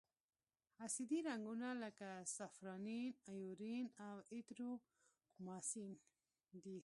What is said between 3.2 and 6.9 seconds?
ائوزین او ایریترومایسین دي.